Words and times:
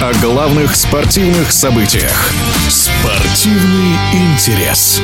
о 0.00 0.14
главных 0.14 0.76
спортивных 0.76 1.52
событиях. 1.52 2.32
Спортивный 2.70 3.96
интерес. 4.14 4.98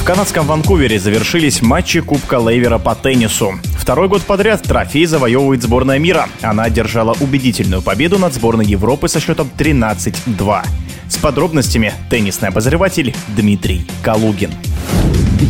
В 0.00 0.04
канадском 0.04 0.46
Ванкувере 0.46 1.00
завершились 1.00 1.60
матчи 1.60 2.00
Кубка 2.00 2.38
Лейвера 2.38 2.78
по 2.78 2.94
теннису. 2.94 3.54
Второй 3.76 4.06
год 4.06 4.22
подряд 4.22 4.62
трофей 4.62 5.06
завоевывает 5.06 5.64
сборная 5.64 5.98
мира. 5.98 6.28
Она 6.40 6.64
одержала 6.64 7.16
убедительную 7.18 7.82
победу 7.82 8.16
над 8.18 8.32
сборной 8.32 8.66
Европы 8.66 9.08
со 9.08 9.18
счетом 9.18 9.50
13-2. 9.58 10.64
С 11.08 11.16
подробностями 11.16 11.92
теннисный 12.08 12.50
обозреватель 12.50 13.12
Дмитрий 13.36 13.84
Калугин. 14.04 14.52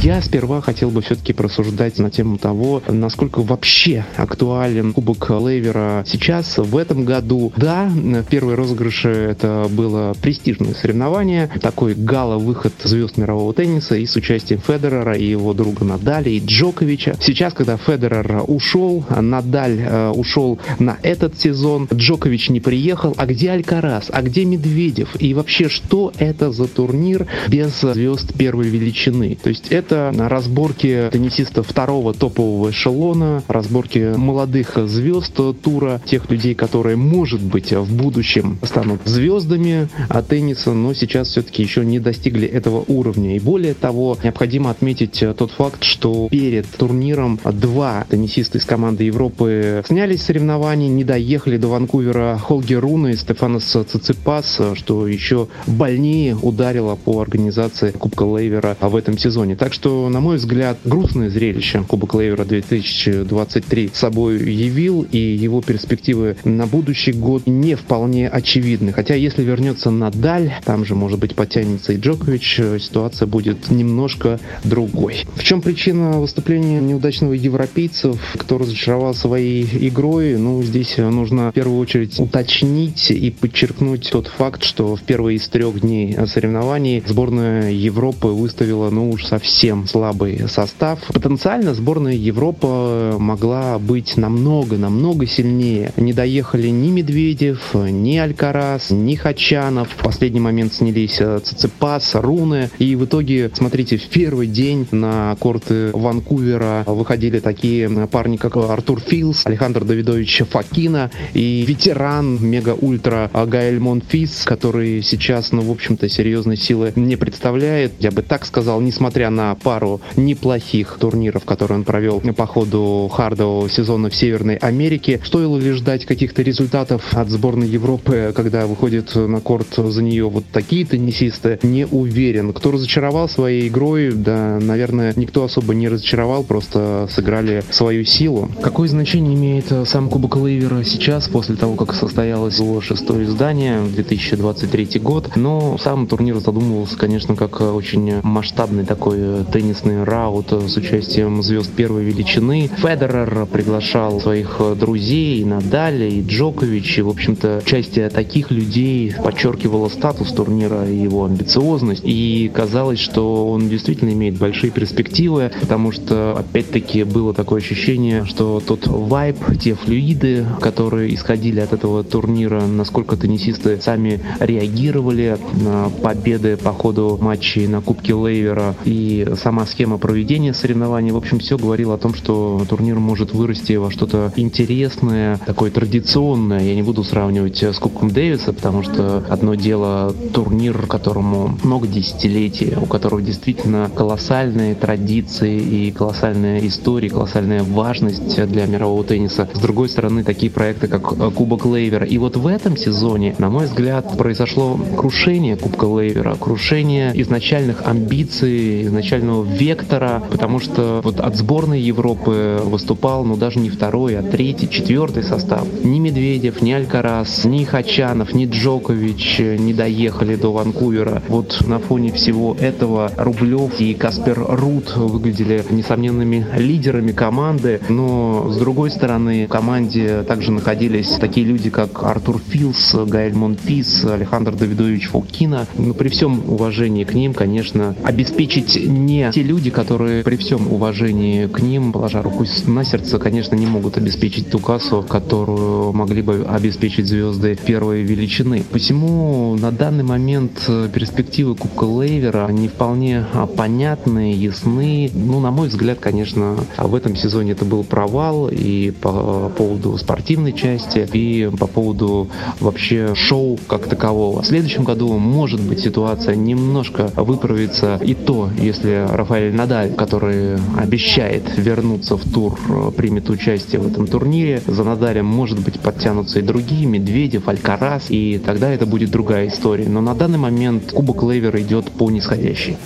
Я 0.03 0.21
сперва 0.21 0.61
хотел 0.61 0.91
бы 0.91 1.01
все-таки 1.01 1.33
просуждать 1.33 1.99
на 2.01 2.11
тему 2.11 2.39
того, 2.39 2.83
насколько 2.89 3.43
вообще 3.43 4.05
актуален 4.17 4.93
Кубок 4.93 5.31
Лейвера 5.31 6.05
сейчас, 6.05 6.59
в 6.59 6.77
этом 6.77 7.05
году. 7.05 7.53
Да, 7.57 7.89
в 7.89 8.25
первые 8.25 8.57
розыгрыши 8.57 9.09
это 9.09 9.69
было 9.71 10.13
престижное 10.21 10.75
соревнование, 10.75 11.49
такой 11.63 11.95
гала-выход 11.95 12.73
звезд 12.83 13.17
мирового 13.17 13.55
тенниса 13.55 13.95
и 13.95 14.07
с 14.07 14.17
участием 14.17 14.61
Федерера 14.61 15.17
и 15.17 15.25
его 15.25 15.55
друга 15.55 15.85
Надаля 15.85 16.31
и 16.31 16.41
Джоковича. 16.45 17.17
Сейчас, 17.21 17.55
когда 17.55 17.77
Федерер 17.77 18.43
ушел, 18.49 19.05
Надаль 19.09 19.79
э, 19.79 20.11
ушел 20.11 20.59
на 20.81 20.99
этот 21.03 21.39
сезон, 21.39 21.89
Джокович 21.95 22.51
не 22.51 22.59
приехал, 22.59 23.15
а 23.17 23.27
где 23.27 23.53
Алькарас, 23.53 24.07
а 24.13 24.23
где 24.23 24.45
Медведев? 24.45 25.11
И 25.21 25.33
вообще, 25.33 25.69
что 25.69 26.13
это 26.19 26.51
за 26.51 26.67
турнир 26.67 27.29
без 27.49 27.81
звезд 27.81 28.35
первой 28.35 28.69
величины? 28.69 29.39
То 29.41 29.49
есть 29.51 29.76
это 29.77 30.13
разборки 30.17 31.09
теннисистов 31.13 31.69
второго 31.69 32.15
топового 32.15 32.71
эшелона, 32.71 33.43
разборки 33.47 34.15
молодых 34.17 34.77
звезд 34.87 35.39
тура, 35.63 36.01
тех 36.05 36.31
людей, 36.31 36.55
которые, 36.55 36.97
может 36.97 37.43
быть, 37.43 37.73
в 37.73 37.95
будущем 37.95 38.59
станут 38.63 39.03
звездами 39.05 39.89
тенниса, 40.29 40.73
но 40.73 40.95
сейчас 40.95 41.29
все-таки 41.29 41.63
еще 41.63 41.85
не 41.85 42.01
достигли 42.01 42.49
этого 42.49 42.85
уровня. 42.89 43.37
И 43.37 43.39
более 43.39 43.75
того, 43.75 44.17
необходимо 44.23 44.71
отметить 44.71 45.23
тот 45.37 45.51
факт, 45.51 45.85
что 45.85 46.29
перед 46.31 46.67
турниром 46.67 47.39
два 47.45 48.07
теннисиста 48.09 48.59
из 48.59 48.65
команды 48.65 49.05
Европы 49.05 49.83
снялись 49.87 50.23
с 50.23 50.27
соревнований, 50.27 50.89
не 50.89 51.05
доехали 51.05 51.57
до 51.57 51.69
Ванкувера 51.69 52.39
Холгер 52.43 52.81
Руна 52.81 53.09
и 53.09 53.17
Стефанос 53.17 53.65
Циципас, 53.65 54.61
что 54.75 55.07
еще 55.07 55.49
больнее 55.67 56.37
ударило 56.37 56.97
по 56.97 57.21
организации 57.21 57.91
Кубка 57.91 58.23
Лейвера 58.23 58.77
в 58.81 58.97
этом 58.97 59.19
сезоне. 59.19 59.57
Так 59.67 59.75
что, 59.75 60.09
на 60.09 60.21
мой 60.21 60.37
взгляд, 60.37 60.79
грустное 60.85 61.29
зрелище 61.29 61.83
Кубок 61.83 62.15
Лейвера 62.15 62.45
2023 62.45 63.91
собой 63.93 64.39
явил, 64.39 65.05
и 65.11 65.19
его 65.19 65.61
перспективы 65.61 66.37
на 66.45 66.69
будущий 66.69 67.11
год 67.11 67.49
не 67.49 67.75
вполне 67.75 68.29
очевидны. 68.29 68.93
Хотя, 68.93 69.17
если 69.17 69.43
вернется 69.43 69.91
Надаль, 69.91 70.53
там 70.65 70.85
же, 70.85 70.95
может 70.95 71.19
быть, 71.19 71.35
потянется 71.35 71.95
и 71.95 71.97
Джокович, 71.99 72.61
ситуация 72.79 73.27
будет 73.27 73.69
немножко 73.69 74.39
другой. 74.63 75.25
В 75.35 75.43
чем 75.43 75.61
причина 75.61 76.21
выступления 76.21 76.81
неудачного 76.81 77.33
европейцев, 77.33 78.21
кто 78.39 78.59
разочаровал 78.59 79.15
своей 79.15 79.67
игрой? 79.89 80.37
Ну, 80.37 80.63
здесь 80.63 80.97
нужно 80.99 81.51
в 81.51 81.55
первую 81.55 81.81
очередь 81.81 82.21
уточнить 82.21 83.11
и 83.11 83.33
подчеркнуть 83.33 84.11
тот 84.13 84.29
факт, 84.29 84.63
что 84.63 84.95
в 84.95 85.03
первые 85.03 85.39
из 85.39 85.49
трех 85.49 85.81
дней 85.81 86.17
соревнований 86.29 87.03
сборная 87.05 87.73
Европы 87.73 88.29
выставила, 88.29 88.91
ну 88.91 89.11
уж 89.11 89.27
совсем 89.27 89.56
совсем 89.57 89.87
слабый 89.87 90.47
состав. 90.51 90.99
Потенциально 91.15 91.73
сборная 91.73 92.13
Европы 92.13 93.17
могла 93.19 93.79
быть 93.79 94.19
намного-намного 94.19 95.27
сильнее. 95.27 95.93
Не 95.97 96.13
доехали 96.13 96.69
ни 96.69 96.91
Медведев, 96.91 97.73
ни 97.73 98.19
Алькарас, 98.19 98.91
ни 98.91 99.15
Хачанов. 99.15 99.89
В 99.89 100.03
последний 100.03 100.41
момент 100.41 100.75
снялись 100.75 101.17
э, 101.21 101.41
Циципас, 101.43 102.17
Руны. 102.17 102.69
И 102.79 102.95
в 102.97 103.07
итоге, 103.07 103.51
смотрите, 103.55 103.97
в 103.97 104.07
первый 104.09 104.47
день 104.47 104.87
на 104.91 105.35
корты 105.41 105.91
Ванкувера 105.95 106.85
выходили 106.87 107.39
такие 107.39 107.89
парни, 108.09 108.37
как 108.37 108.59
Артур 108.59 109.01
Филс, 109.01 109.47
Александр 109.47 109.85
Давидович 109.85 110.43
Факина 110.51 111.11
и 111.33 111.65
ветеран 111.67 112.45
мега-ультра 112.45 113.31
Гаэль 113.33 113.81
Монфис, 113.81 114.45
который 114.45 115.01
сейчас, 115.01 115.53
ну, 115.53 115.63
в 115.63 115.71
общем-то, 115.71 116.11
серьезной 116.11 116.59
силы 116.59 116.93
не 116.95 117.17
представляет. 117.17 117.93
Я 118.01 118.11
бы 118.11 118.21
так 118.21 118.45
сказал, 118.45 118.83
несмотря 118.83 119.31
на 119.31 119.46
пару 119.55 120.01
неплохих 120.17 120.97
турниров, 120.99 121.45
которые 121.45 121.79
он 121.79 121.85
провел 121.85 122.21
по 122.21 122.47
ходу 122.47 123.11
хардового 123.13 123.69
сезона 123.69 124.11
в 124.11 124.15
Северной 124.15 124.57
Америке. 124.57 125.21
Стоило 125.25 125.57
ли 125.57 125.73
ждать 125.73 126.05
каких-то 126.05 126.43
результатов 126.43 127.03
от 127.13 127.29
сборной 127.29 127.69
Европы, 127.69 128.33
когда 128.35 128.67
выходит 128.67 129.15
на 129.15 129.41
корт 129.41 129.69
за 129.77 130.03
нее 130.03 130.29
вот 130.29 130.45
такие 130.53 130.85
теннисисты? 130.85 131.59
Не 131.63 131.87
уверен. 131.87 132.53
Кто 132.53 132.73
разочаровал 132.73 133.29
своей 133.29 133.69
игрой? 133.69 134.13
Да, 134.13 134.59
наверное, 134.61 135.13
никто 135.17 135.45
особо 135.45 135.75
не 135.75 135.89
разочаровал, 135.89 136.45
просто 136.45 137.09
сыграли 137.11 137.63
свою 137.71 138.05
силу. 138.05 138.49
Какое 138.63 138.89
значение 138.89 139.35
имеет 139.35 139.71
э, 139.71 139.85
сам 139.87 140.09
Кубок 140.09 140.37
Лейвера 140.37 140.83
сейчас, 140.85 141.29
после 141.29 141.57
того, 141.57 141.75
как 141.75 141.95
состоялось 141.95 142.59
его 142.59 142.81
шестое 142.81 143.25
издание, 143.25 143.81
2023 143.83 145.01
год? 145.01 145.37
Но 145.37 145.77
сам 145.79 146.07
турнир 146.07 146.39
задумывался, 146.39 146.97
конечно, 146.97 147.37
как 147.37 147.61
очень 147.61 148.21
масштабный 148.23 148.85
такой 148.85 149.19
э, 149.19 149.36
теннисный 149.45 150.05
раут 150.05 150.53
с 150.53 150.77
участием 150.77 151.43
звезд 151.43 151.71
первой 151.73 152.05
величины. 152.05 152.71
Федерер 152.77 153.47
приглашал 153.47 154.21
своих 154.21 154.61
друзей, 154.79 155.41
и 155.41 155.45
Надаль, 155.45 156.03
и 156.05 156.23
Джокович, 156.23 156.99
и, 156.99 157.03
в 157.03 157.09
общем-то, 157.09 157.63
участие 157.65 158.09
таких 158.11 158.51
людей 158.51 159.15
подчеркивало 159.23 159.89
статус 159.89 160.33
турнира 160.33 160.89
и 160.89 160.97
его 160.97 161.25
амбициозность, 161.25 162.03
и 162.05 162.51
казалось, 162.53 162.99
что 162.99 163.49
он 163.49 163.69
действительно 163.69 164.11
имеет 164.11 164.39
большие 164.39 164.71
перспективы, 164.71 165.51
потому 165.61 165.93
что, 165.93 166.37
опять-таки, 166.39 167.05
было 167.05 167.35
такое 167.35 167.61
ощущение, 167.61 168.25
что 168.25 168.63
тот 168.65 168.87
вайб, 168.87 169.37
те 169.61 169.75
флюиды, 169.75 170.45
которые 170.61 171.15
исходили 171.15 171.61
от 171.61 171.73
этого 171.73 172.05
турнира, 172.05 172.63
насколько 172.67 173.17
теннисисты 173.17 173.81
сами 173.81 174.21
реагировали 174.41 175.39
на 175.55 175.91
победы 176.03 176.57
по 176.57 176.73
ходу 176.73 177.19
матчей 177.21 177.67
на 177.67 177.81
Кубке 177.81 178.15
Лейвера 178.15 178.75
и 178.85 179.26
сама 179.35 179.67
схема 179.67 179.99
проведения 179.99 180.55
соревнований, 180.55 181.11
в 181.11 181.17
общем, 181.17 181.39
все 181.39 181.59
говорило 181.59 181.95
о 181.95 181.99
том, 181.99 182.15
что 182.15 182.65
турнир 182.69 182.97
может 182.99 183.33
вырасти 183.33 183.75
во 183.75 183.91
что-то 183.91 184.33
интересное, 184.37 185.39
такое 185.47 185.71
традиционное. 185.71 186.61
Я 186.61 186.75
не 186.75 186.83
буду 186.83 187.05
сравнивать 187.05 187.63
с 187.63 187.79
Кубком 187.79 188.11
Дэвиса, 188.11 188.53
потому 188.53 188.83
что 188.83 189.25
одно 189.29 189.55
дело 189.55 190.15
турнир, 190.33 190.87
которому 190.87 191.57
много 191.63 191.87
десятилетий, 191.87 192.75
у 192.81 192.87
которого 192.87 193.23
действительно 193.23 193.91
колоссальные 193.95 194.75
традиции 194.75 195.59
и 195.59 195.91
колоссальная 195.91 196.61
история, 196.67 197.11
колоссальная 197.11 197.63
важность 197.63 198.45
для 198.47 198.67
мирового 198.67 199.05
тенниса. 199.05 199.49
С 199.53 199.59
другой 199.59 199.89
стороны, 199.89 200.23
такие 200.25 200.51
проекты, 200.53 200.89
как 200.89 201.35
Кубок 201.35 201.65
Лейвера. 201.65 202.07
И 202.07 202.19
вот 202.19 202.37
в 202.37 202.47
этом 202.47 202.77
сезоне, 202.77 203.35
на 203.39 203.49
мой 203.49 203.67
взгляд, 203.67 204.17
произошло 204.17 204.79
крушение 204.97 205.57
Кубка 205.57 205.85
Лейвера, 205.85 206.35
крушение 206.37 207.13
изначальных 207.23 207.87
амбиций, 207.87 208.83
изначальных 208.83 209.16
изначального 209.17 209.45
вектора, 209.45 210.23
потому 210.31 210.61
что 210.61 211.01
вот 211.03 211.21
от 211.21 211.37
сборной 211.37 211.81
Европы 211.81 212.61
выступал, 212.63 213.25
ну 213.25 213.37
даже 213.37 213.59
не 213.59 213.71
второй, 213.71 214.19
а 214.19 214.23
третий, 214.23 214.69
четвертый 214.69 215.23
состав. 215.23 215.67
Ни 215.83 215.99
Медведев, 215.99 216.63
ни 216.63 216.73
Алькарас, 216.73 217.45
ни 217.45 217.65
Хачанов, 217.65 218.35
ни 218.35 218.47
Джокович 218.47 219.39
не 219.39 219.73
доехали 219.73 220.37
до 220.37 220.53
Ванкувера. 220.53 221.23
Вот 221.29 221.65
на 221.67 221.79
фоне 221.79 222.13
всего 222.13 222.57
этого 222.59 223.11
Рублев 223.17 223.81
и 223.81 223.95
Каспер 223.95 224.45
Рут 224.49 224.97
выглядели 224.97 225.65
несомненными 225.71 226.47
лидерами 226.57 227.13
команды, 227.13 227.81
но 227.89 228.51
с 228.51 228.57
другой 228.59 228.91
стороны 228.91 229.47
в 229.47 229.49
команде 229.49 230.23
также 230.23 230.53
находились 230.53 231.09
такие 231.21 231.47
люди, 231.47 231.71
как 231.71 232.03
Артур 232.03 232.41
Филс, 232.49 232.95
Гаэль 232.95 233.35
Монфис, 233.35 234.05
Александр 234.05 234.55
Давидович 234.55 235.09
Фокина. 235.09 235.67
Но 235.77 235.95
при 235.95 236.09
всем 236.09 236.43
уважении 236.49 237.05
к 237.05 237.15
ним, 237.15 237.35
конечно, 237.35 237.95
обеспечить 238.03 238.77
не 239.07 239.31
те 239.33 239.43
люди, 239.43 239.71
которые 239.71 240.25
при 240.25 240.37
всем 240.37 240.73
уважении 240.73 241.47
к 241.47 241.61
ним, 241.61 241.93
положа 241.93 242.23
руку 242.23 242.45
на 242.67 242.85
сердце, 242.85 243.19
конечно, 243.19 243.55
не 243.55 243.67
могут 243.67 243.97
обеспечить 243.97 244.51
ту 244.51 244.59
кассу, 244.59 245.05
которую 245.09 245.93
могли 245.93 246.23
бы 246.23 246.45
обеспечить 246.49 247.07
звезды 247.07 247.57
первой 247.57 248.03
величины. 248.03 248.65
Посему 248.71 249.57
на 249.57 249.71
данный 249.71 250.05
момент 250.05 250.65
э, 250.69 250.89
перспективы 250.93 251.55
Кубка 251.55 251.85
Лейвера 251.85 252.49
не 252.49 252.69
вполне 252.69 253.25
а, 253.33 253.47
понятны, 253.47 254.35
ясны. 254.35 255.11
Ну, 255.15 255.41
на 255.41 255.51
мой 255.51 255.69
взгляд, 255.69 255.99
конечно, 256.01 256.57
в 256.77 256.95
этом 256.95 257.17
сезоне 257.17 257.53
это 257.53 257.65
был 257.65 257.85
провал 257.85 258.49
и 258.49 258.91
по 258.91 259.51
поводу 259.57 259.97
спортивной 259.99 260.53
части, 260.53 261.09
и 261.13 261.49
по 261.59 261.67
поводу 261.67 262.29
вообще 262.61 263.15
шоу 263.15 263.59
как 263.69 263.87
такового. 263.87 264.43
В 264.43 264.47
следующем 264.47 264.85
году, 264.85 265.17
может 265.19 265.61
быть, 265.61 265.81
ситуация 265.81 266.35
немножко 266.35 267.11
выправится, 267.17 268.01
и 268.03 268.15
то, 268.15 268.51
если 268.59 268.86
если 268.87 269.17
Рафаэль 269.17 269.55
Надаль, 269.55 269.95
который 269.95 270.59
обещает 270.77 271.43
вернуться 271.57 272.17
в 272.17 272.25
тур, 272.25 272.59
примет 272.97 273.29
участие 273.31 273.81
в 273.81 273.87
этом 273.87 274.07
турнире, 274.07 274.63
за 274.67 274.85
Надалем, 274.85 275.27
может 275.27 275.59
быть, 275.59 275.81
подтянутся 275.81 276.39
и 276.39 276.43
другие, 276.43 276.87
Медведев, 276.87 277.49
Алькарас, 277.49 278.05
и 278.11 278.41
тогда 278.45 278.71
это 278.71 278.87
будет 278.87 279.11
другая 279.11 279.49
история. 279.49 279.89
Но 279.89 280.01
на 280.01 280.15
данный 280.15 280.39
момент 280.39 280.93
Кубок 280.93 281.23
Лейвера 281.23 281.61
идет 281.61 281.91
по 281.91 282.11
нисходящей. 282.11 282.77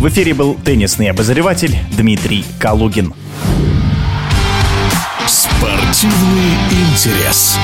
В 0.00 0.08
эфире 0.08 0.34
был 0.34 0.56
теннисный 0.64 1.10
обозреватель 1.10 1.76
Дмитрий 1.96 2.44
Калугин. 2.58 3.12
Спортивный 5.26 6.54
интерес. 6.70 7.58